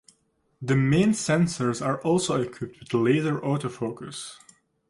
[0.63, 4.37] The main sensors are also equipped with laser autofocus.